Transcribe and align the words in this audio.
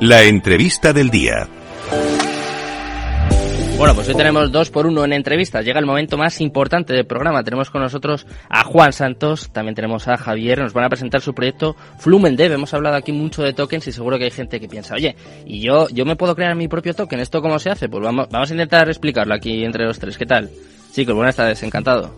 La 0.00 0.22
entrevista 0.22 0.92
del 0.92 1.10
día. 1.10 1.46
Bueno, 3.80 3.94
pues 3.94 4.08
hoy 4.08 4.14
tenemos 4.14 4.52
dos 4.52 4.68
por 4.68 4.86
uno 4.86 5.06
en 5.06 5.14
entrevistas. 5.14 5.64
Llega 5.64 5.80
el 5.80 5.86
momento 5.86 6.18
más 6.18 6.42
importante 6.42 6.92
del 6.92 7.06
programa. 7.06 7.42
Tenemos 7.42 7.70
con 7.70 7.80
nosotros 7.80 8.26
a 8.50 8.62
Juan 8.62 8.92
Santos, 8.92 9.50
también 9.52 9.74
tenemos 9.74 10.06
a 10.06 10.18
Javier. 10.18 10.58
Nos 10.58 10.74
van 10.74 10.84
a 10.84 10.90
presentar 10.90 11.22
su 11.22 11.34
proyecto 11.34 11.76
Flumendev. 11.98 12.52
Hemos 12.52 12.74
hablado 12.74 12.96
aquí 12.96 13.10
mucho 13.10 13.42
de 13.42 13.54
tokens 13.54 13.86
y 13.86 13.92
seguro 13.92 14.18
que 14.18 14.24
hay 14.24 14.30
gente 14.30 14.60
que 14.60 14.68
piensa, 14.68 14.96
oye, 14.96 15.16
y 15.46 15.60
yo, 15.60 15.88
yo 15.88 16.04
me 16.04 16.16
puedo 16.16 16.36
crear 16.36 16.54
mi 16.54 16.68
propio 16.68 16.94
token. 16.94 17.20
¿Esto 17.20 17.40
cómo 17.40 17.58
se 17.58 17.70
hace? 17.70 17.88
Pues 17.88 18.02
vamos, 18.02 18.28
vamos 18.30 18.50
a 18.50 18.52
intentar 18.52 18.86
explicarlo 18.88 19.34
aquí 19.34 19.64
entre 19.64 19.86
los 19.86 19.98
tres. 19.98 20.18
¿Qué 20.18 20.26
tal? 20.26 20.50
Chicos, 20.92 21.14
buenas 21.14 21.36
tardes, 21.36 21.62
encantado. 21.62 22.14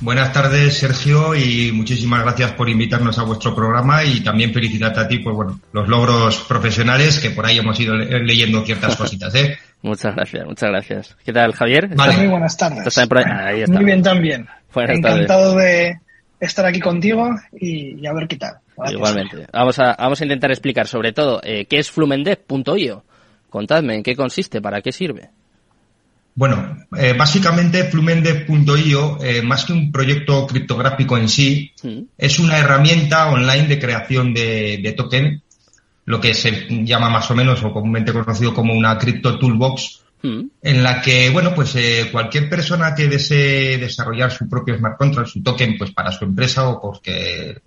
Buenas 0.00 0.32
tardes, 0.32 0.78
Sergio, 0.78 1.34
y 1.34 1.72
muchísimas 1.72 2.22
gracias 2.22 2.52
por 2.52 2.68
invitarnos 2.68 3.18
a 3.18 3.24
vuestro 3.24 3.52
programa 3.52 4.04
y 4.04 4.20
también 4.20 4.54
felicitarte 4.54 5.00
a 5.00 5.08
ti 5.08 5.18
por 5.18 5.34
bueno, 5.34 5.60
los 5.72 5.88
logros 5.88 6.38
profesionales 6.48 7.18
que 7.18 7.30
por 7.30 7.44
ahí 7.44 7.58
hemos 7.58 7.78
ido 7.80 7.96
leyendo 7.96 8.64
ciertas 8.64 8.96
cositas. 8.96 9.34
¿eh? 9.34 9.58
muchas 9.82 10.14
gracias, 10.14 10.46
muchas 10.46 10.70
gracias. 10.70 11.16
¿Qué 11.24 11.32
tal, 11.32 11.52
Javier? 11.52 11.88
Muy 11.88 12.28
buenas 12.28 12.56
tardes. 12.56 12.96
Ahí 12.96 13.64
Muy 13.66 13.84
bien 13.84 14.00
también. 14.00 14.46
Encantado 14.76 15.56
de 15.56 15.98
estar 16.38 16.64
aquí 16.64 16.78
contigo 16.78 17.30
y, 17.52 18.06
a 18.06 18.12
ver 18.12 18.28
qué 18.28 18.36
tal. 18.36 18.58
Igualmente. 18.92 19.48
Vamos 19.52 19.80
a, 19.80 19.96
vamos 19.98 20.20
a 20.20 20.24
intentar 20.24 20.52
explicar 20.52 20.86
sobre 20.86 21.12
todo 21.12 21.40
eh, 21.42 21.64
qué 21.64 21.78
es 21.78 21.90
Flumendev.io. 21.90 23.04
Contadme 23.50 23.96
en 23.96 24.02
qué 24.04 24.14
consiste, 24.14 24.60
para 24.60 24.80
qué 24.80 24.92
sirve. 24.92 25.30
Bueno, 26.38 26.86
eh, 26.96 27.14
básicamente 27.18 27.82
Flumendev.io, 27.90 29.18
eh, 29.20 29.42
más 29.42 29.64
que 29.64 29.72
un 29.72 29.90
proyecto 29.90 30.46
criptográfico 30.46 31.18
en 31.18 31.28
sí, 31.28 31.72
es 32.16 32.38
una 32.38 32.58
herramienta 32.58 33.28
online 33.28 33.66
de 33.66 33.80
creación 33.80 34.32
de, 34.32 34.94
token, 34.96 35.42
lo 36.04 36.20
que 36.20 36.34
se 36.34 36.84
llama 36.84 37.10
más 37.10 37.28
o 37.32 37.34
menos 37.34 37.64
o 37.64 37.72
comúnmente 37.72 38.12
conocido 38.12 38.54
como 38.54 38.72
una 38.72 38.96
crypto 38.96 39.36
toolbox, 39.36 40.04
en 40.22 40.82
la 40.84 41.02
que, 41.02 41.28
bueno, 41.30 41.52
pues 41.56 41.74
eh, 41.74 42.08
cualquier 42.12 42.48
persona 42.48 42.94
que 42.94 43.08
desee 43.08 43.76
desarrollar 43.76 44.30
su 44.30 44.48
propio 44.48 44.78
smart 44.78 44.96
contract, 44.96 45.30
su 45.30 45.42
token, 45.42 45.76
pues 45.76 45.90
para 45.90 46.12
su 46.12 46.24
empresa 46.24 46.68
o 46.68 46.80
porque 46.80 47.62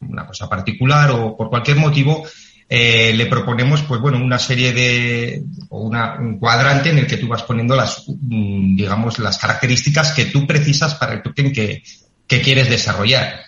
una 0.00 0.26
cosa 0.26 0.48
particular 0.48 1.12
o 1.12 1.36
por 1.36 1.50
cualquier 1.50 1.76
motivo, 1.76 2.26
eh, 2.68 3.12
le 3.14 3.26
proponemos, 3.26 3.82
pues 3.82 4.00
bueno, 4.00 4.18
una 4.18 4.38
serie 4.38 4.72
de, 4.72 5.42
o 5.70 5.80
una, 5.80 6.16
un 6.18 6.38
cuadrante 6.38 6.90
en 6.90 6.98
el 6.98 7.06
que 7.06 7.16
tú 7.16 7.26
vas 7.26 7.42
poniendo 7.42 7.74
las, 7.74 8.04
mm, 8.06 8.76
digamos, 8.76 9.18
las 9.18 9.38
características 9.38 10.12
que 10.12 10.26
tú 10.26 10.46
precisas 10.46 10.94
para 10.96 11.14
el 11.14 11.22
token 11.22 11.52
que, 11.52 11.82
que 12.26 12.40
quieres 12.42 12.68
desarrollar. 12.68 13.40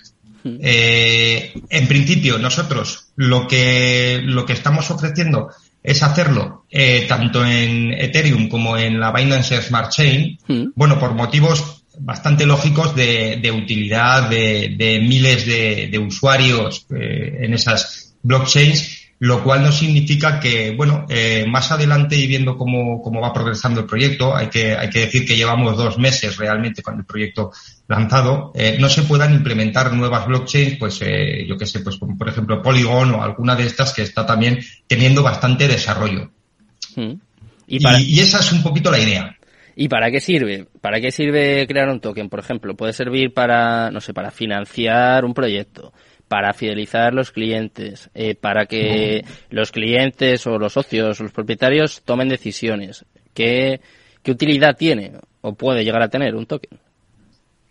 Eh, 0.43 1.53
en 1.69 1.87
principio, 1.87 2.39
nosotros 2.39 3.09
lo 3.17 3.47
que, 3.47 4.23
lo 4.25 4.47
que 4.47 4.55
estamos 4.55 4.91
ofreciendo 4.91 5.51
es 5.83 6.03
hacerlo 6.03 6.65
eh, 6.71 7.05
tanto 7.07 7.45
en 7.45 7.93
Ethereum 7.93 8.49
como 8.49 8.79
en 8.79 8.99
la 8.99 9.13
Binance 9.13 9.61
Smart 9.61 9.93
Chain, 9.93 10.39
bueno, 10.75 10.99
por 10.99 11.13
motivos 11.13 11.85
bastante 11.99 12.47
lógicos 12.47 12.95
de, 12.95 13.39
de 13.43 13.51
utilidad 13.51 14.31
de, 14.31 14.75
de 14.79 15.01
miles 15.01 15.45
de, 15.45 15.89
de 15.89 15.99
usuarios 15.99 16.87
eh, 16.95 17.41
en 17.41 17.53
esas 17.53 18.15
blockchains 18.23 19.00
lo 19.21 19.45
cual 19.45 19.63
no 19.63 19.71
significa 19.71 20.41
que, 20.41 20.75
bueno, 20.75 21.05
eh, 21.11 21.45
más 21.47 21.71
adelante 21.71 22.17
y 22.17 22.27
viendo 22.27 22.57
cómo, 22.57 23.03
cómo 23.03 23.21
va 23.21 23.35
progresando 23.35 23.81
el 23.81 23.87
proyecto, 23.87 24.35
hay 24.35 24.49
que, 24.49 24.75
hay 24.75 24.89
que 24.89 25.01
decir 25.01 25.27
que 25.27 25.37
llevamos 25.37 25.77
dos 25.77 25.99
meses 25.99 26.39
realmente 26.39 26.83
con 26.83 26.99
el 26.99 27.05
proyecto 27.05 27.53
lanzado, 27.87 28.51
eh, 28.55 28.79
no 28.81 28.89
se 28.89 29.03
puedan 29.03 29.35
implementar 29.35 29.93
nuevas 29.93 30.27
blockchains, 30.27 30.79
pues 30.79 31.03
eh, 31.03 31.45
yo 31.47 31.59
qué 31.59 31.67
sé, 31.67 31.81
pues 31.81 31.99
como 31.99 32.17
por 32.17 32.31
ejemplo 32.31 32.63
Polygon 32.63 33.11
o 33.15 33.23
alguna 33.23 33.55
de 33.55 33.67
estas 33.67 33.93
que 33.93 34.03
está 34.03 34.25
también 34.25 34.59
teniendo 34.87 35.23
bastante 35.23 35.69
desarrollo. 35.69 36.31
Hmm. 36.97 37.13
¿Y, 37.67 37.87
y 37.87 38.21
esa 38.21 38.41
es 38.41 38.53
un 38.53 38.63
poquito 38.63 38.91
la 38.91 39.01
idea. 39.01 39.37
¿Y 39.77 39.89
para 39.89 40.11
qué 40.11 40.21
sirve? 40.21 40.67
¿Para 40.81 41.01
qué 41.01 41.11
sirve 41.11 41.67
crear 41.67 41.89
un 41.89 42.01
token? 42.01 42.29
Por 42.31 42.41
ejemplo, 42.41 42.75
puede 42.75 42.93
servir 42.93 43.35
para, 43.35 43.91
no 43.91 44.01
sé, 44.01 44.15
para 44.15 44.31
financiar 44.31 45.25
un 45.25 45.35
proyecto, 45.35 45.93
para 46.31 46.53
fidelizar 46.53 47.13
los 47.13 47.33
clientes, 47.33 48.09
eh, 48.15 48.37
para 48.37 48.67
que 48.67 49.25
los 49.51 49.73
clientes 49.73 50.47
o 50.47 50.61
los 50.61 50.75
socios 50.75 51.19
o 51.19 51.25
los 51.25 51.33
propietarios 51.33 52.03
tomen 52.05 52.29
decisiones. 52.29 53.05
¿Qué, 53.35 53.81
¿Qué, 54.23 54.31
utilidad 54.31 54.77
tiene 54.77 55.15
o 55.41 55.55
puede 55.55 55.83
llegar 55.83 56.03
a 56.03 56.09
tener 56.09 56.37
un 56.37 56.47
token? 56.47 56.79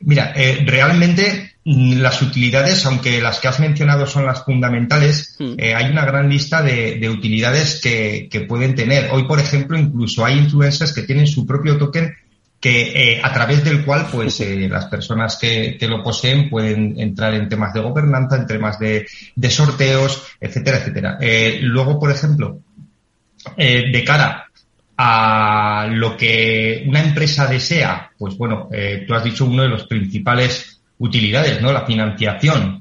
Mira, 0.02 0.34
eh, 0.36 0.66
realmente 0.66 1.54
mm, 1.64 2.02
las 2.02 2.22
utilidades, 2.22 2.86
aunque 2.86 3.22
las 3.22 3.40
que 3.40 3.48
has 3.48 3.62
mencionado 3.62 4.06
son 4.06 4.26
las 4.26 4.44
fundamentales, 4.44 5.38
hmm. 5.40 5.54
eh, 5.58 5.74
hay 5.74 5.90
una 5.90 6.04
gran 6.04 6.28
lista 6.28 6.62
de, 6.62 7.00
de 7.00 7.10
utilidades 7.10 7.80
que, 7.82 8.28
que, 8.30 8.42
pueden 8.42 8.76
tener. 8.76 9.10
Hoy, 9.14 9.24
por 9.24 9.40
ejemplo, 9.40 9.80
incluso 9.80 10.26
hay 10.26 10.38
influencers 10.38 10.92
que 10.92 11.04
tienen 11.04 11.28
su 11.28 11.48
propio 11.48 11.78
token 11.78 12.14
que 12.60 13.14
eh, 13.14 13.22
a 13.24 13.32
través 13.32 13.64
del 13.64 13.86
cual 13.86 14.08
pues 14.12 14.42
eh, 14.42 14.68
las 14.70 14.86
personas 14.88 15.38
que, 15.38 15.78
que, 15.80 15.88
lo 15.88 16.04
poseen 16.04 16.50
pueden 16.50 17.00
entrar 17.00 17.34
en 17.34 17.48
temas 17.48 17.74
de 17.74 17.80
gobernanza, 17.80 18.36
en 18.36 18.48
temas 18.48 18.78
de, 18.80 19.08
de 19.36 19.50
sorteos, 19.50 20.28
etcétera, 20.40 20.80
etcétera. 20.80 21.18
Eh, 21.22 21.60
luego, 21.62 22.00
por 22.00 22.12
ejemplo, 22.12 22.60
eh, 23.56 23.90
de 23.92 24.04
cara 24.04 24.46
a 24.98 25.88
lo 25.90 26.18
que 26.18 26.84
una 26.86 27.02
empresa 27.02 27.48
desea, 27.48 28.12
pues 28.18 28.38
bueno, 28.38 28.68
eh, 28.72 29.06
tú 29.08 29.14
has 29.14 29.24
dicho 29.24 29.46
uno 29.46 29.64
de 29.64 29.70
los 29.70 29.88
principales 29.88 30.82
utilidades, 30.98 31.62
¿no? 31.62 31.72
La 31.72 31.86
financiación 31.86 32.79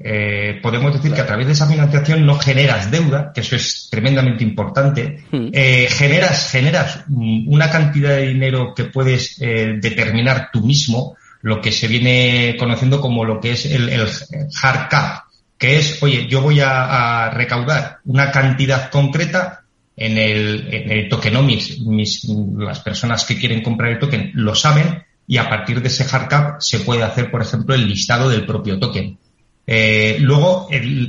eh, 0.00 0.60
podemos 0.62 0.94
decir 0.94 1.12
que 1.12 1.20
a 1.20 1.26
través 1.26 1.46
de 1.46 1.54
esa 1.54 1.66
financiación 1.66 2.24
no 2.24 2.38
generas 2.38 2.90
deuda, 2.90 3.32
que 3.34 3.40
eso 3.40 3.56
es 3.56 3.88
tremendamente 3.90 4.44
importante, 4.44 5.24
hmm. 5.30 5.48
eh, 5.52 5.88
generas, 5.90 6.50
generas 6.52 7.04
una 7.08 7.68
cantidad 7.68 8.10
de 8.10 8.28
dinero 8.28 8.74
que 8.74 8.84
puedes 8.84 9.40
eh, 9.40 9.78
determinar 9.80 10.50
tú 10.52 10.60
mismo, 10.60 11.16
lo 11.42 11.60
que 11.60 11.72
se 11.72 11.88
viene 11.88 12.56
conociendo 12.58 13.00
como 13.00 13.24
lo 13.24 13.40
que 13.40 13.52
es 13.52 13.66
el, 13.66 13.90
hard 13.90 14.88
cap, 14.88 15.24
que 15.56 15.78
es, 15.78 16.00
oye, 16.02 16.26
yo 16.28 16.42
voy 16.42 16.60
a, 16.60 17.30
recaudar 17.30 17.98
una 18.04 18.30
cantidad 18.30 18.90
concreta 18.90 19.64
en 19.96 20.16
el, 20.16 20.68
en 20.72 20.92
el 20.92 21.08
tokenomics, 21.08 21.80
mis, 21.80 22.24
las 22.56 22.80
personas 22.80 23.24
que 23.24 23.36
quieren 23.36 23.62
comprar 23.62 23.90
el 23.90 23.98
token 23.98 24.30
lo 24.34 24.54
saben 24.54 25.02
y 25.26 25.38
a 25.38 25.48
partir 25.48 25.82
de 25.82 25.88
ese 25.88 26.06
hard 26.10 26.28
cap 26.28 26.60
se 26.60 26.80
puede 26.80 27.02
hacer, 27.02 27.30
por 27.30 27.42
ejemplo, 27.42 27.74
el 27.74 27.86
listado 27.86 28.30
del 28.30 28.46
propio 28.46 28.78
token. 28.78 29.18
Eh, 29.70 30.16
luego, 30.20 30.66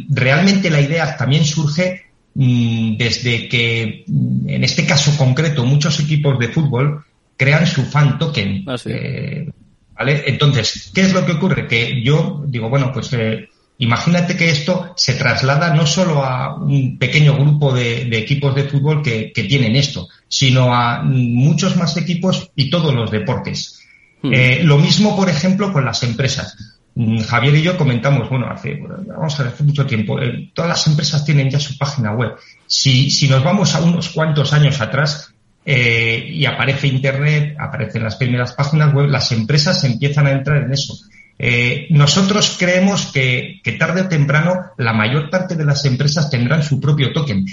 realmente 0.09 0.69
la 0.69 0.81
idea 0.81 1.15
también 1.15 1.45
surge 1.45 2.07
mm, 2.35 2.97
desde 2.97 3.47
que, 3.47 4.03
mm, 4.05 4.49
en 4.49 4.63
este 4.65 4.85
caso 4.85 5.15
concreto, 5.17 5.63
muchos 5.63 5.97
equipos 6.01 6.37
de 6.37 6.49
fútbol 6.49 7.05
crean 7.37 7.65
su 7.65 7.83
fan 7.85 8.19
token. 8.19 8.65
Ah, 8.67 8.75
eh, 8.83 9.49
¿Vale? 9.97 10.23
Entonces, 10.27 10.91
¿qué 10.93 11.01
es 11.01 11.13
lo 11.13 11.25
que 11.25 11.33
ocurre? 11.33 11.67
Que 11.69 12.03
yo 12.03 12.43
digo, 12.47 12.67
bueno, 12.67 12.91
pues 12.93 13.13
eh, 13.13 13.47
imagínate 13.77 14.35
que 14.35 14.49
esto 14.49 14.93
se 14.97 15.13
traslada 15.13 15.73
no 15.73 15.87
solo 15.87 16.21
a 16.21 16.57
un 16.57 16.97
pequeño 16.97 17.35
grupo 17.37 17.73
de, 17.73 18.09
equipos 18.17 18.53
de 18.55 18.65
fútbol 18.65 19.01
que, 19.01 19.31
tienen 19.47 19.77
esto, 19.77 20.09
sino 20.27 20.75
a 20.75 21.01
muchos 21.01 21.77
más 21.77 21.95
equipos 21.95 22.51
y 22.57 22.69
todos 22.69 22.93
los 22.93 23.09
deportes. 23.09 23.77
Hmm. 24.21 24.33
lo 24.63 24.77
mismo, 24.79 25.15
por 25.15 25.29
ejemplo, 25.29 25.71
con 25.71 25.85
las 25.85 26.03
empresas. 26.03 26.78
Mm, 26.99 27.21
Javier 27.21 27.55
y 27.55 27.61
yo 27.61 27.77
comentamos, 27.77 28.29
bueno, 28.29 28.47
hace, 28.51 28.77
vamos 29.07 29.39
a 29.39 29.53
mucho 29.63 29.85
tiempo, 29.85 30.19
todas 30.53 30.67
las 30.67 30.85
empresas 30.85 31.23
tienen 31.23 31.49
ya 31.49 31.57
su 31.57 31.77
página 31.77 32.11
web. 32.11 32.31
Si, 32.67 33.09
si 33.09 33.29
nos 33.29 33.41
vamos 33.41 33.73
a 33.73 33.81
unos 33.81 34.09
cuantos 34.09 34.51
años 34.51 34.81
atrás 34.81 35.33
eh, 35.65 36.27
y 36.29 36.43
aparece 36.43 36.88
Internet, 36.88 37.55
aparecen 37.57 38.03
las 38.03 38.17
primeras 38.17 38.51
páginas 38.51 38.93
web, 38.93 39.07
las 39.07 39.31
empresas 39.31 39.81
empiezan 39.85 40.27
a 40.27 40.31
entrar 40.31 40.61
en 40.61 40.73
eso. 40.73 40.93
Eh, 41.38 41.88
nosotros 41.91 42.57
creemos 42.59 43.13
que, 43.13 43.61
que 43.63 43.71
tarde 43.71 44.01
o 44.01 44.09
temprano 44.09 44.73
la 44.77 44.91
mayor 44.91 45.29
parte 45.29 45.55
de 45.55 45.63
las 45.63 45.85
empresas 45.85 46.29
tendrán 46.29 46.63
su 46.63 46.81
propio 46.81 47.13
token 47.13 47.45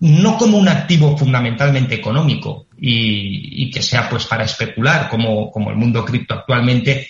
no 0.00 0.36
como 0.36 0.58
un 0.58 0.68
activo 0.68 1.16
fundamentalmente 1.16 1.94
económico 1.94 2.66
y, 2.78 3.64
y, 3.64 3.70
que 3.70 3.80
sea 3.80 4.08
pues 4.08 4.26
para 4.26 4.44
especular 4.44 5.08
como, 5.08 5.50
como 5.50 5.70
el 5.70 5.76
mundo 5.76 6.04
cripto 6.04 6.34
actualmente 6.34 7.06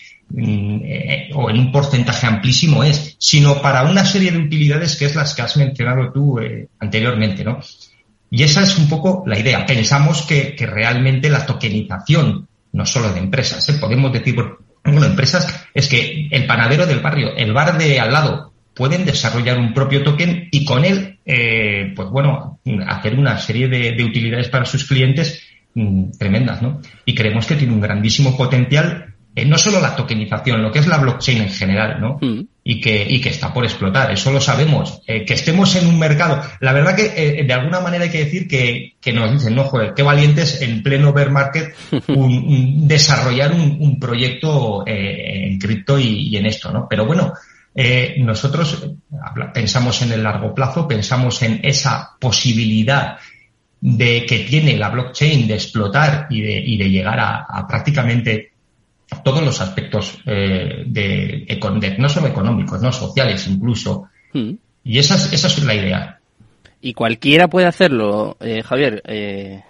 o 1.35 1.51
en 1.51 1.59
un 1.59 1.73
porcentaje 1.73 2.27
amplísimo 2.27 2.83
es, 2.83 3.17
sino 3.19 3.61
para 3.61 3.85
una 3.85 4.05
serie 4.05 4.33
de 4.33 4.39
utilidades 4.39 4.97
que 4.97 5.07
es 5.07 5.15
las 5.15 5.35
que 5.35 5.43
has 5.43 5.57
mencionado 5.57 6.11
tú 6.13 6.39
eh, 6.39 6.69
anteriormente, 6.81 7.45
¿no? 7.45 7.61
Y 8.31 8.43
esa 8.43 8.63
es 8.63 8.77
un 8.79 8.89
poco 8.89 9.23
la 9.27 9.39
idea. 9.39 9.65
Pensamos 9.65 10.23
que, 10.23 10.57
que 10.57 10.67
realmente 10.67 11.31
la 11.31 11.47
tokenización, 11.47 12.49
no 12.73 12.87
solo 12.87 13.13
de 13.13 13.21
empresas, 13.21 13.69
¿eh? 13.69 13.75
podemos 13.75 14.13
decir, 14.13 14.35
bueno, 14.85 15.05
empresas, 15.05 15.67
es 15.73 15.89
que 15.89 16.29
el 16.31 16.47
panadero 16.47 16.87
del 16.87 17.01
barrio, 17.01 17.37
el 17.37 17.53
bar 17.53 17.79
de 17.79 18.01
al 18.01 18.13
lado, 18.13 18.53
pueden 18.75 19.05
desarrollar 19.05 19.59
un 19.59 19.73
propio 19.73 20.03
token 20.03 20.49
y 20.51 20.65
con 20.65 20.85
él, 20.85 21.21
eh, 21.25 21.93
pues 21.95 22.09
bueno, 22.09 22.59
hacer 22.89 23.17
una 23.17 23.39
serie 23.39 23.69
de, 23.69 23.93
de 23.93 24.05
utilidades 24.05 24.49
para 24.49 24.65
sus 24.65 24.85
clientes 24.85 25.41
mm, 25.75 26.11
tremendas, 26.19 26.61
¿no? 26.61 26.81
Y 27.05 27.15
creemos 27.15 27.47
que 27.47 27.55
tiene 27.55 27.73
un 27.73 27.81
grandísimo 27.81 28.37
potencial 28.37 29.14
eh, 29.37 29.45
no 29.45 29.59
solo 29.59 29.81
la 29.81 29.97
tokenización, 29.97 30.63
lo 30.63 30.71
que 30.71 30.79
es 30.79 30.87
la 30.87 30.99
blockchain 30.99 31.43
en 31.43 31.51
general, 31.51 32.01
¿no? 32.01 32.19
Mm. 32.21 32.47
Y, 32.63 32.81
que, 32.81 33.05
y 33.09 33.21
que 33.21 33.31
está 33.31 33.53
por 33.53 33.65
explotar, 33.65 34.13
eso 34.13 34.31
lo 34.31 34.41
sabemos. 34.41 35.03
Eh, 35.09 35.25
que 35.25 35.35
estemos 35.35 35.75
en 35.75 35.89
un 35.89 35.99
mercado. 35.99 36.41
La 36.61 36.73
verdad 36.73 36.95
que 36.95 37.13
eh, 37.17 37.45
de 37.45 37.53
alguna 37.53 37.81
manera 37.81 38.05
hay 38.05 38.11
que 38.11 38.25
decir 38.25 38.47
que, 38.47 38.95
que 39.01 39.13
nos 39.13 39.33
dicen, 39.33 39.57
no, 39.57 39.65
joder, 39.65 39.93
qué 39.95 40.05
valientes 40.05 40.63
en 40.63 40.85
pleno 40.85 41.13
bear 41.13 41.31
market 41.31 41.75
desarrollar 42.09 43.53
un, 43.53 43.99
proyecto 43.99 44.85
en 44.87 45.59
cripto 45.59 45.99
y, 45.99 46.37
en 46.37 46.47
esto, 46.47 46.71
¿no? 46.73 46.87
Pero 46.89 47.07
bueno, 47.07 47.33
nosotros 48.19 48.91
pensamos 49.53 50.03
en 50.03 50.13
el 50.13 50.23
largo 50.23 50.55
plazo, 50.55 50.87
pensamos 50.87 51.43
en 51.43 51.61
esa 51.63 52.17
posibilidad 52.21 53.17
de 53.81 54.25
que 54.27 54.41
tiene 54.41 54.77
la 54.77 54.91
blockchain 54.91 55.47
de 55.47 55.55
explotar 55.55 56.27
y 56.31 56.41
de, 56.41 56.59
y 56.59 56.77
de 56.77 56.91
llegar 56.91 57.19
a 57.21 57.67
prácticamente 57.67 58.54
todos 59.23 59.43
los 59.43 59.61
aspectos 59.61 60.19
eh, 60.27 60.85
de, 60.87 61.97
no 61.99 62.09
solo 62.09 62.29
económicos, 62.29 62.81
no 62.83 62.93
sociales 62.93 63.47
incluso. 63.49 64.09
Hmm. 64.33 64.53
Y 64.85 64.99
esa 64.99 65.15
es, 65.15 65.33
esa 65.33 65.49
es 65.49 65.65
la 65.65 65.75
idea. 65.75 66.21
Y 66.81 66.93
cualquiera 66.93 67.49
puede 67.49 67.67
hacerlo, 67.67 68.37
eh, 68.41 68.63
Javier. 68.63 69.03
Eh, 69.07 69.63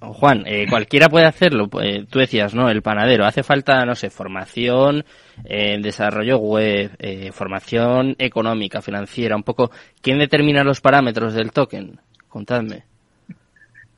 Juan, 0.00 0.44
eh, 0.46 0.66
cualquiera 0.68 1.08
puede 1.08 1.26
hacerlo. 1.26 1.68
Pues, 1.68 2.08
tú 2.08 2.18
decías, 2.18 2.54
¿no? 2.54 2.68
El 2.68 2.82
panadero. 2.82 3.24
Hace 3.24 3.44
falta, 3.44 3.84
no 3.84 3.94
sé, 3.94 4.10
formación, 4.10 5.04
desarrollo 5.44 6.38
web, 6.38 6.90
formación 7.32 8.16
económica, 8.18 8.82
financiera, 8.82 9.36
un 9.36 9.44
poco. 9.44 9.70
¿Quién 10.00 10.18
determina 10.18 10.64
los 10.64 10.80
parámetros 10.80 11.34
del 11.34 11.52
token? 11.52 12.00
Contadme. 12.28 12.84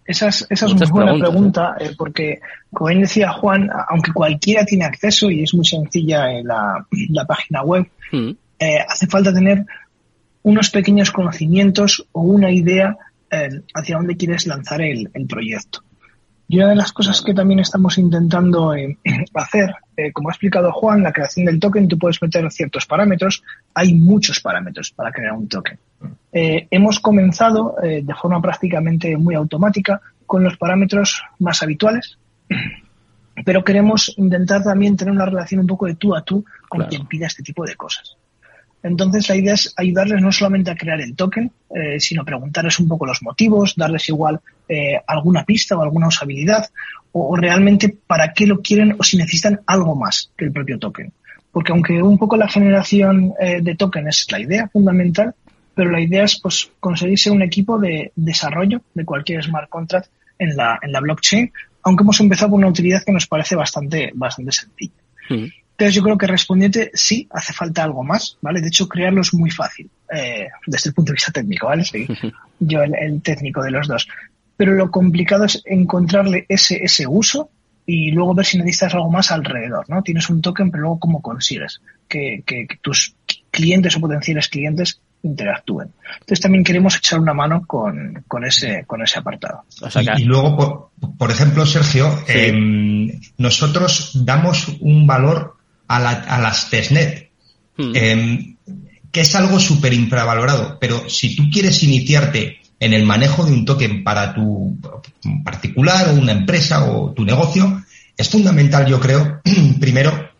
Esa 0.05 0.29
es, 0.29 0.47
esa 0.51 0.67
es 0.67 0.73
una 0.73 0.87
buena 0.87 1.15
pregunta, 1.15 1.77
¿eh? 1.79 1.93
porque, 1.97 2.41
como 2.73 2.89
bien 2.89 3.03
decía 3.03 3.31
Juan, 3.33 3.71
aunque 3.89 4.13
cualquiera 4.13 4.65
tiene 4.65 4.85
acceso 4.85 5.31
y 5.31 5.43
es 5.43 5.55
muy 5.55 5.65
sencilla 5.65 6.33
en 6.33 6.47
la, 6.49 6.85
página 7.29 7.63
web, 7.63 7.87
hmm. 8.11 8.31
eh, 8.59 8.79
hace 8.89 9.07
falta 9.07 9.33
tener 9.33 9.65
unos 10.43 10.71
pequeños 10.71 11.11
conocimientos 11.13 12.07
o 12.13 12.23
una 12.23 12.51
idea 12.51 12.97
eh, 13.31 13.51
hacia 13.75 13.99
dónde 13.99 14.17
quieres 14.17 14.47
lanzar 14.47 14.83
el, 14.83 15.09
proyecto. 15.29 15.85
Y 16.49 16.57
una 16.57 16.71
de 16.71 16.77
las 16.77 16.93
cosas 16.93 17.23
que 17.23 17.33
también 17.33 17.61
estamos 17.61 17.97
intentando 17.97 18.73
hacer, 19.35 19.75
como 20.13 20.31
ha 20.31 20.33
explicado 20.33 20.73
Juan, 20.73 21.05
la 21.05 21.13
creación 21.13 21.47
del 21.47 21.61
token, 21.61 21.87
tú 21.87 21.97
puedes 21.97 22.21
meter 22.21 22.51
ciertos 22.51 22.87
parámetros. 22.87 23.45
Hay 23.75 23.95
muchos 23.95 24.41
parámetros 24.41 24.91
para 24.91 25.13
crear 25.13 25.35
un 25.35 25.47
token. 25.47 25.79
Eh, 26.33 26.69
hemos 26.71 27.01
comenzado 27.01 27.75
eh, 27.83 28.03
de 28.05 28.15
forma 28.15 28.41
prácticamente 28.41 29.17
muy 29.17 29.35
automática 29.35 30.01
con 30.27 30.45
los 30.45 30.57
parámetros 30.57 31.23
más 31.41 31.63
habituales, 31.63 32.19
pero 33.45 33.65
queremos 33.65 34.15
intentar 34.17 34.63
también 34.63 34.97
tener 34.97 35.13
una 35.13 35.27
relación 35.27 35.63
un 35.63 35.67
poco 35.67 35.87
de 35.87 35.97
tú 35.97 36.15
a 36.15 36.23
tú 36.23 36.45
con 36.69 36.85
quien 36.85 37.07
pida 37.07 37.27
este 37.27 37.43
tipo 37.43 37.65
de 37.65 37.75
cosas. 37.75 38.17
Entonces 38.83 39.29
la 39.29 39.37
idea 39.37 39.55
es 39.55 39.75
ayudarles 39.77 40.23
no 40.23 40.33
solamente 40.33 40.71
a 40.71 40.77
crear 40.77 41.01
el 41.01 41.15
token, 41.15 41.51
eh, 41.75 42.01
sino 42.01 42.25
preguntarles 42.25 42.79
un 42.79 42.89
poco 42.89 43.07
los 43.07 43.23
motivos, 43.23 43.75
darles 43.77 44.09
igual 44.09 44.41
alguna 45.09 45.45
pista 45.45 45.77
o 45.77 45.83
alguna 45.83 46.07
usabilidad, 46.07 46.71
o, 47.11 47.35
realmente 47.35 47.93
para 48.07 48.33
qué 48.33 48.47
lo 48.47 48.63
quieren 48.63 48.95
o 49.01 49.03
si 49.03 49.17
necesitan 49.17 49.61
algo 49.67 49.97
más 49.97 50.31
que 50.37 50.45
el 50.45 50.53
propio 50.53 50.79
token. 50.79 51.13
Porque 51.51 51.73
aunque 51.73 52.01
un 52.01 52.17
poco 52.17 52.37
la 52.37 52.49
generación 52.49 53.35
de 53.41 53.75
token 53.75 54.07
es 54.07 54.31
la 54.31 54.39
idea 54.39 54.69
fundamental, 54.69 55.35
pero 55.81 55.93
la 55.93 56.03
idea 56.03 56.25
es 56.25 56.39
pues 56.39 56.71
conseguirse 56.79 57.31
un 57.31 57.41
equipo 57.41 57.79
de 57.79 58.13
desarrollo 58.15 58.83
de 58.93 59.07
cualquier 59.07 59.43
smart 59.43 59.71
contract 59.71 60.11
en 60.39 60.55
la, 60.55 60.79
en 60.83 60.93
la 60.93 61.01
blockchain, 61.01 61.51
aunque 61.85 62.03
hemos 62.03 62.21
empezado 62.21 62.51
con 62.51 62.59
una 62.59 62.69
utilidad 62.69 63.03
que 63.03 63.13
nos 63.13 63.27
parece 63.27 63.57
bastante, 63.57 64.11
bastante 64.15 64.53
sencilla. 64.53 64.93
Mm. 65.31 65.47
Entonces 65.71 65.95
yo 65.95 66.03
creo 66.03 66.19
que 66.19 66.27
respondiente 66.27 66.91
sí, 66.93 67.27
hace 67.31 67.55
falta 67.55 67.83
algo 67.83 68.05
más, 68.05 68.37
¿vale? 68.43 68.61
De 68.61 68.69
hecho, 68.69 68.87
crearlo 68.89 69.23
es 69.23 69.33
muy 69.33 69.51
fácil, 69.51 69.89
eh, 70.15 70.49
desde 70.67 70.91
el 70.91 70.95
punto 70.95 71.13
de 71.13 71.15
vista 71.15 71.33
técnico, 71.33 71.69
¿vale? 71.69 71.83
Sí, 71.83 72.07
yo 72.59 72.83
el, 72.83 73.23
técnico 73.23 73.63
de 73.63 73.71
los 73.71 73.89
dos. 73.89 74.07
Pero 74.59 74.75
lo 74.75 74.91
complicado 74.91 75.47
es 75.47 75.63
encontrarle 75.65 76.45
ese, 76.51 76.85
ese 76.85 77.07
uso 77.07 77.49
y 77.87 78.11
luego 78.11 78.35
ver 78.35 78.45
si 78.45 78.59
necesitas 78.59 78.93
algo 78.93 79.11
más 79.11 79.31
alrededor, 79.31 79.89
¿no? 79.89 80.03
Tienes 80.03 80.29
un 80.29 80.43
token, 80.43 80.71
pero 80.71 80.83
luego 80.83 80.99
cómo 80.99 81.23
consigues 81.23 81.81
que, 82.07 82.43
que 82.45 82.69
tus 82.83 83.15
clientes 83.51 83.97
o 83.97 84.01
potenciales 84.01 84.49
clientes 84.49 85.01
interactúen. 85.23 85.93
Entonces 86.21 86.41
también 86.41 86.65
queremos 86.65 86.97
echar 86.97 87.21
una 87.21 87.35
mano 87.35 87.65
con, 87.67 88.25
con 88.27 88.45
ese, 88.45 88.85
con 88.87 89.03
ese 89.03 89.19
apartado. 89.19 89.65
y, 90.17 90.25
luego, 90.25 90.93
por, 91.19 91.31
ejemplo, 91.31 91.67
Sergio, 91.67 92.23
em, 92.27 93.11
nosotros 93.39 94.13
damos 94.25 94.69
un 94.81 95.07
valor 95.07 95.57
a, 95.89 96.01
la, 96.01 96.11
a 96.11 96.41
las 96.41 96.71
testnet, 96.71 97.31
hmm. 97.77 97.93
em, 97.95 98.57
que 99.11 99.21
es 99.21 99.35
algo 99.35 99.59
súper 99.59 99.93
infravalorado, 99.93 100.79
pero 100.81 101.09
si 101.09 101.35
tú 101.35 101.45
quieres 101.53 101.83
iniciarte 101.83 102.61
en 102.79 102.95
el 102.95 103.05
manejo 103.05 103.45
de 103.45 103.53
un 103.53 103.65
token 103.65 104.05
para 104.05 104.33
tu 104.35 104.79
particular 105.45 106.09
o 106.09 106.15
una 106.15 106.33
empresa 106.33 106.85
o 106.91 107.13
tu 107.13 107.25
negocio, 107.25 107.83
es 108.17 108.29
fundamental, 108.29 108.87
yo 108.87 109.01
creo, 109.01 109.41
primero, 109.81 110.31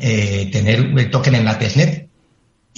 eh, 0.00 0.48
tener 0.50 0.80
el 0.96 1.10
token 1.10 1.36
en 1.36 1.44
la 1.44 1.58
testnet 1.58 2.05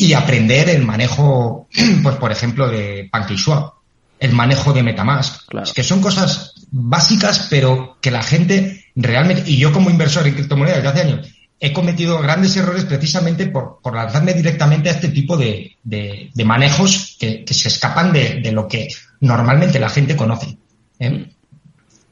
y 0.01 0.13
aprender 0.13 0.71
el 0.71 0.87
manejo, 0.87 1.69
pues 2.03 2.17
por 2.17 2.31
ejemplo, 2.31 2.71
de 2.71 3.09
PancakeSwap, 3.11 3.75
el 4.21 4.33
manejo 4.33 4.73
de 4.73 4.83
Metamask, 4.83 5.43
que 5.75 5.83
son 5.83 6.01
cosas 6.01 6.55
básicas, 6.71 7.49
pero 7.51 7.99
que 8.01 8.11
la 8.11 8.23
gente 8.23 8.87
realmente, 8.95 9.51
y 9.51 9.59
yo 9.59 9.73
como 9.73 9.91
inversor 9.91 10.27
en 10.27 10.35
criptomonedas 10.35 10.83
de 10.83 10.89
hace 10.89 11.01
años, 11.03 11.29
he 11.61 11.73
cometido 11.73 12.21
grandes 12.21 12.57
errores 12.57 12.85
precisamente 12.85 13.47
por, 13.47 13.81
por 13.83 13.95
lanzarme 13.95 14.35
directamente 14.35 14.89
a 14.89 14.93
este 14.93 15.09
tipo 15.09 15.37
de, 15.37 15.77
de, 15.83 16.45
manejos 16.45 17.17
que, 17.19 17.45
que, 17.45 17.55
se 17.55 17.69
escapan 17.69 18.13
de, 18.13 18.41
de, 18.41 18.53
lo 18.53 18.69
que 18.69 18.89
normalmente 19.21 19.81
la 19.81 19.89
gente 19.89 20.17
conoce. 20.17 20.57
¿eh? 21.01 21.29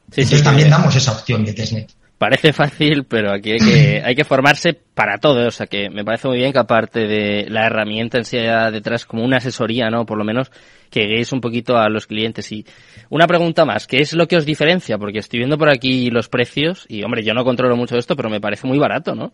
Entonces 0.09 0.43
también 0.43 0.69
damos 0.69 0.95
esa 0.95 1.13
opción 1.13 1.45
de 1.45 1.53
testnet 1.53 1.96
parece 2.17 2.53
fácil, 2.53 3.05
pero 3.05 3.31
aquí 3.31 3.51
hay 3.51 3.59
que, 3.59 4.01
hay 4.05 4.15
que 4.15 4.23
formarse 4.23 4.73
para 4.73 5.17
todo. 5.17 5.47
O 5.47 5.51
sea 5.51 5.67
que 5.67 5.89
me 5.89 6.03
parece 6.03 6.27
muy 6.27 6.37
bien 6.37 6.51
que 6.51 6.59
aparte 6.59 7.07
de 7.07 7.47
la 7.49 7.65
herramienta 7.65 8.17
en 8.17 8.25
sí 8.25 8.37
haya 8.37 8.71
detrás 8.71 9.05
como 9.05 9.23
una 9.23 9.37
asesoría, 9.37 9.89
¿no? 9.89 10.05
Por 10.05 10.17
lo 10.17 10.23
menos 10.23 10.51
que 10.89 11.05
guíes 11.05 11.31
un 11.33 11.41
poquito 11.41 11.77
a 11.77 11.89
los 11.89 12.07
clientes. 12.07 12.51
Y 12.51 12.65
una 13.09 13.27
pregunta 13.27 13.65
más, 13.65 13.87
¿qué 13.87 13.97
es 13.97 14.13
lo 14.13 14.27
que 14.27 14.37
os 14.37 14.45
diferencia? 14.45 14.97
Porque 14.97 15.19
estoy 15.19 15.39
viendo 15.39 15.57
por 15.57 15.69
aquí 15.69 16.09
los 16.09 16.29
precios 16.29 16.85
y, 16.87 17.03
hombre, 17.03 17.23
yo 17.23 17.33
no 17.33 17.43
controlo 17.43 17.75
mucho 17.75 17.97
esto, 17.97 18.15
pero 18.15 18.29
me 18.29 18.41
parece 18.41 18.67
muy 18.67 18.77
barato, 18.77 19.15
¿no? 19.15 19.33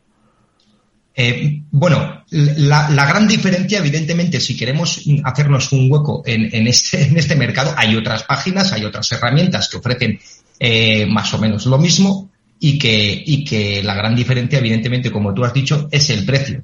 Eh, 1.16 1.62
bueno, 1.70 2.24
la, 2.32 2.90
la, 2.90 3.06
gran 3.06 3.28
diferencia, 3.28 3.78
evidentemente, 3.78 4.40
si 4.40 4.58
queremos 4.58 5.00
hacernos 5.24 5.72
un 5.72 5.92
hueco 5.92 6.24
en, 6.26 6.50
en, 6.52 6.66
este, 6.66 7.04
en 7.04 7.16
este 7.16 7.36
mercado, 7.36 7.72
hay 7.78 7.96
otras 7.96 8.24
páginas, 8.24 8.74
hay 8.74 8.84
otras 8.84 9.12
herramientas 9.12 9.70
que 9.70 9.78
ofrecen 9.78 10.20
eh, 10.60 11.06
más 11.06 11.32
o 11.36 11.38
menos 11.38 11.68
lo 11.68 11.78
mismo, 11.78 12.32
y 12.64 12.80
que, 12.80 13.22
y 13.26 13.44
que 13.44 13.84
la 13.84 13.94
gran 13.94 14.16
diferencia, 14.16 14.60
evidentemente, 14.60 15.12
como 15.12 15.34
tú 15.34 15.44
has 15.44 15.54
dicho, 15.54 15.90
es 15.92 16.10
el 16.12 16.24
precio. 16.24 16.64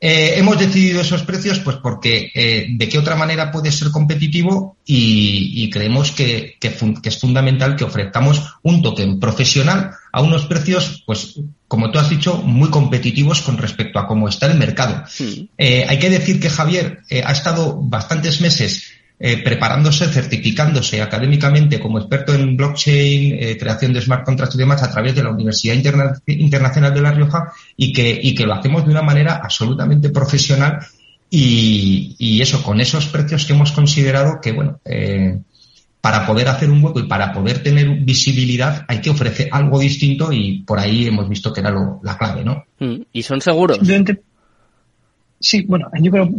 Eh, 0.00 0.34
hemos 0.36 0.58
decidido 0.58 1.00
esos 1.00 1.22
precios 1.22 1.60
pues 1.60 1.76
porque 1.76 2.32
eh, 2.34 2.66
de 2.68 2.88
qué 2.88 2.98
otra 2.98 3.14
manera 3.14 3.52
puede 3.52 3.70
ser 3.70 3.92
competitivo 3.92 4.78
y, 4.84 5.70
creemos 5.70 6.10
que, 6.10 6.56
que, 6.58 6.74
es 7.04 7.20
fundamental 7.20 7.76
que 7.76 7.84
ofrezcamos 7.84 8.42
un 8.62 8.82
token 8.82 9.20
profesional 9.20 9.92
a 10.10 10.22
unos 10.22 10.46
precios, 10.46 11.04
pues 11.06 11.38
como 11.68 11.92
tú 11.92 12.00
has 12.00 12.10
dicho, 12.10 12.38
muy 12.38 12.68
competitivos 12.70 13.42
con 13.42 13.58
respecto 13.58 14.00
a 14.00 14.08
cómo 14.08 14.28
está 14.28 14.46
el 14.46 14.58
mercado. 14.58 15.04
Eh, 15.56 15.86
hay 15.88 15.98
que 16.00 16.10
decir 16.10 16.40
que 16.40 16.50
Javier 16.50 16.98
ha 17.24 17.30
estado 17.30 17.80
bastantes 17.80 18.40
meses 18.40 18.90
eh, 19.24 19.40
preparándose, 19.40 20.08
certificándose 20.08 21.00
académicamente 21.00 21.78
como 21.78 22.00
experto 22.00 22.34
en 22.34 22.56
blockchain, 22.56 23.36
eh, 23.38 23.56
creación 23.56 23.92
de 23.92 24.00
smart 24.00 24.24
contracts 24.24 24.56
y 24.56 24.58
demás 24.58 24.82
a 24.82 24.90
través 24.90 25.14
de 25.14 25.22
la 25.22 25.30
Universidad 25.30 25.76
Internacional 26.26 26.92
de 26.92 27.00
La 27.00 27.12
Rioja 27.12 27.52
y 27.76 27.92
que, 27.92 28.18
y 28.20 28.34
que 28.34 28.44
lo 28.44 28.54
hacemos 28.54 28.84
de 28.84 28.90
una 28.90 29.02
manera 29.02 29.40
absolutamente 29.40 30.10
profesional 30.10 30.80
y, 31.30 32.42
eso, 32.42 32.64
con 32.64 32.80
esos 32.80 33.06
precios 33.06 33.46
que 33.46 33.52
hemos 33.52 33.70
considerado 33.70 34.40
que, 34.42 34.50
bueno, 34.50 34.80
eh, 34.84 35.38
para 36.00 36.26
poder 36.26 36.48
hacer 36.48 36.68
un 36.68 36.82
hueco 36.82 36.98
y 36.98 37.06
para 37.06 37.32
poder 37.32 37.62
tener 37.62 37.88
visibilidad 38.00 38.84
hay 38.88 39.00
que 39.00 39.10
ofrecer 39.10 39.48
algo 39.52 39.78
distinto 39.78 40.32
y 40.32 40.64
por 40.64 40.80
ahí 40.80 41.06
hemos 41.06 41.28
visto 41.28 41.52
que 41.52 41.60
era 41.60 41.72
la 42.02 42.18
clave, 42.18 42.44
¿no? 42.44 42.64
Mm, 42.80 43.02
¿Y 43.12 43.22
son 43.22 43.40
seguros? 43.40 43.78
Sí, 45.42 45.62
bueno, 45.62 45.90
yo 46.00 46.12
creo, 46.12 46.30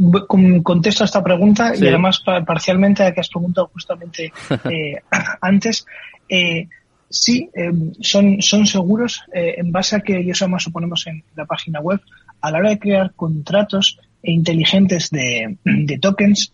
contesto 0.63 1.03
a 1.03 1.05
esta 1.05 1.21
pregunta 1.21 1.73
y 1.75 1.85
además 1.85 2.23
parcialmente 2.47 3.03
a 3.03 3.13
que 3.13 3.19
has 3.19 3.27
preguntado 3.27 3.69
justamente 3.73 4.31
eh, 4.71 5.01
antes. 5.41 5.85
Eh, 6.29 6.69
sí, 7.09 7.49
eh, 7.53 7.71
son, 7.99 8.41
son 8.41 8.65
seguros 8.65 9.21
eh, 9.33 9.55
en 9.57 9.73
base 9.73 9.97
a 9.97 9.99
que, 9.99 10.21
y 10.21 10.29
eso 10.29 10.47
más 10.47 10.63
suponemos 10.63 11.05
en 11.07 11.21
la 11.35 11.45
página 11.45 11.81
web, 11.81 11.99
a 12.39 12.49
la 12.49 12.59
hora 12.59 12.69
de 12.69 12.79
crear 12.79 13.13
contratos 13.13 13.99
inteligentes 14.23 15.09
de, 15.09 15.57
de 15.65 15.99
tokens, 15.99 16.53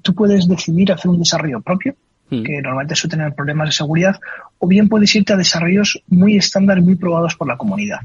tú 0.00 0.14
puedes 0.14 0.46
decidir 0.46 0.92
hacer 0.92 1.10
un 1.10 1.18
desarrollo 1.18 1.60
propio, 1.60 1.96
hmm. 2.30 2.44
que 2.44 2.62
normalmente 2.62 2.94
suele 2.94 3.16
tener 3.16 3.34
problemas 3.34 3.70
de 3.70 3.72
seguridad, 3.72 4.20
o 4.60 4.68
bien 4.68 4.88
puedes 4.88 5.12
irte 5.16 5.32
a 5.32 5.36
desarrollos 5.36 6.00
muy 6.06 6.36
estándar, 6.36 6.80
muy 6.82 6.94
probados 6.94 7.34
por 7.34 7.48
la 7.48 7.56
comunidad. 7.56 7.98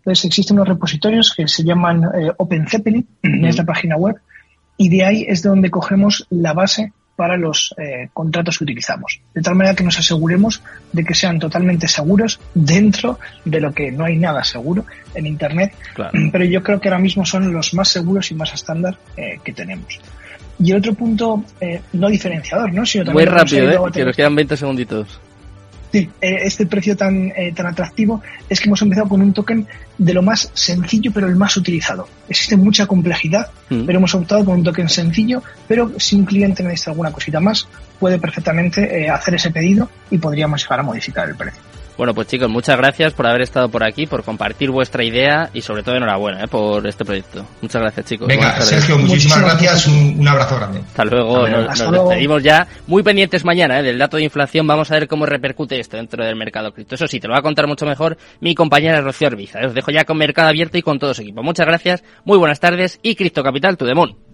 Entonces 0.00 0.24
existen 0.24 0.56
unos 0.56 0.68
repositorios 0.68 1.34
que 1.34 1.46
se 1.46 1.62
llaman 1.62 2.04
eh, 2.04 2.32
Open 2.36 2.66
Zeppelin, 2.66 3.06
en 3.22 3.44
esta 3.44 3.64
página 3.64 3.96
web, 3.96 4.16
y 4.76 4.88
de 4.88 5.04
ahí 5.04 5.26
es 5.28 5.42
de 5.42 5.50
donde 5.50 5.70
cogemos 5.70 6.26
la 6.30 6.52
base 6.52 6.92
para 7.20 7.36
los 7.36 7.74
eh, 7.76 8.08
contratos 8.14 8.56
que 8.56 8.64
utilizamos. 8.64 9.20
De 9.34 9.42
tal 9.42 9.54
manera 9.54 9.76
que 9.76 9.84
nos 9.84 9.98
aseguremos 9.98 10.62
de 10.90 11.04
que 11.04 11.14
sean 11.14 11.38
totalmente 11.38 11.86
seguros 11.86 12.40
dentro 12.54 13.18
de 13.44 13.60
lo 13.60 13.74
que 13.74 13.92
no 13.92 14.06
hay 14.06 14.16
nada 14.16 14.42
seguro 14.42 14.86
en 15.14 15.26
Internet. 15.26 15.74
Pero 16.32 16.44
yo 16.46 16.62
creo 16.62 16.80
que 16.80 16.88
ahora 16.88 16.98
mismo 16.98 17.26
son 17.26 17.52
los 17.52 17.74
más 17.74 17.90
seguros 17.90 18.30
y 18.30 18.34
más 18.34 18.54
estándar 18.54 18.96
eh, 19.18 19.38
que 19.44 19.52
tenemos. 19.52 20.00
Y 20.58 20.70
el 20.70 20.78
otro 20.78 20.94
punto, 20.94 21.44
eh, 21.60 21.82
no 21.92 22.08
diferenciador, 22.08 22.72
¿no? 22.72 22.86
Sino 22.86 23.12
Muy 23.12 23.26
rápido, 23.26 23.70
¿eh? 23.70 23.92
Que 23.92 24.06
nos 24.06 24.16
quedan 24.16 24.34
20 24.34 24.56
segunditos. 24.56 25.20
Sí, 25.92 26.08
eh, 26.20 26.38
este 26.42 26.66
precio 26.66 26.96
tan, 26.96 27.32
eh, 27.36 27.52
tan 27.54 27.66
atractivo 27.66 28.22
es 28.48 28.60
que 28.60 28.68
hemos 28.68 28.80
empezado 28.82 29.08
con 29.08 29.20
un 29.20 29.32
token 29.32 29.66
de 29.98 30.14
lo 30.14 30.22
más 30.22 30.50
sencillo, 30.54 31.10
pero 31.12 31.26
el 31.26 31.34
más 31.34 31.56
utilizado. 31.56 32.08
Existe 32.28 32.56
mucha 32.56 32.86
complejidad, 32.86 33.50
mm. 33.68 33.86
pero 33.86 33.98
hemos 33.98 34.14
optado 34.14 34.44
por 34.44 34.54
un 34.54 34.62
token 34.62 34.88
sencillo, 34.88 35.42
pero 35.66 35.92
si 35.98 36.16
un 36.16 36.24
cliente 36.24 36.62
necesita 36.62 36.92
alguna 36.92 37.10
cosita 37.10 37.40
más, 37.40 37.66
puede 37.98 38.18
perfectamente 38.18 39.02
eh, 39.02 39.10
hacer 39.10 39.34
ese 39.34 39.50
pedido 39.50 39.90
y 40.10 40.18
podríamos 40.18 40.62
llegar 40.62 40.80
a 40.80 40.82
modificar 40.84 41.28
el 41.28 41.34
precio. 41.34 41.60
Bueno, 42.00 42.14
pues 42.14 42.28
chicos, 42.28 42.48
muchas 42.48 42.78
gracias 42.78 43.12
por 43.12 43.26
haber 43.26 43.42
estado 43.42 43.68
por 43.68 43.84
aquí, 43.84 44.06
por 44.06 44.24
compartir 44.24 44.70
vuestra 44.70 45.04
idea 45.04 45.50
y 45.52 45.60
sobre 45.60 45.82
todo 45.82 45.96
enhorabuena 45.96 46.44
¿eh? 46.44 46.48
por 46.48 46.86
este 46.86 47.04
proyecto. 47.04 47.44
Muchas 47.60 47.82
gracias, 47.82 48.06
chicos. 48.06 48.26
Venga, 48.26 48.58
Sergio, 48.62 48.96
muchísimas 48.96 49.42
gracias. 49.42 49.86
Un, 49.86 50.26
abrazo 50.26 50.56
grande. 50.56 50.78
Hasta 50.78 51.04
luego. 51.04 51.46
Nos, 51.46 51.78
despedimos 51.78 52.42
ya. 52.42 52.66
Muy 52.86 53.02
pendientes 53.02 53.44
mañana 53.44 53.80
¿eh? 53.80 53.82
del 53.82 53.98
dato 53.98 54.16
de 54.16 54.22
inflación. 54.22 54.66
Vamos 54.66 54.90
a 54.90 54.94
ver 54.94 55.08
cómo 55.08 55.26
repercute 55.26 55.78
esto 55.78 55.98
dentro 55.98 56.24
del 56.24 56.36
mercado 56.36 56.72
cripto. 56.72 56.94
Eso 56.94 57.06
sí, 57.06 57.20
te 57.20 57.28
lo 57.28 57.34
va 57.34 57.40
a 57.40 57.42
contar 57.42 57.66
mucho 57.66 57.84
mejor 57.84 58.16
mi 58.40 58.54
compañera 58.54 59.02
Rocío 59.02 59.26
Arbiza. 59.28 59.58
Os 59.66 59.74
dejo 59.74 59.90
ya 59.90 60.06
con 60.06 60.16
Mercado 60.16 60.48
Abierto 60.48 60.78
y 60.78 60.82
con 60.82 60.98
todo 60.98 61.12
su 61.12 61.20
equipo. 61.20 61.42
Muchas 61.42 61.66
gracias, 61.66 62.02
muy 62.24 62.38
buenas 62.38 62.60
tardes 62.60 62.98
y 63.02 63.14
Cripto 63.14 63.42
Capital, 63.42 63.76
tu 63.76 63.84
demon. 63.84 64.29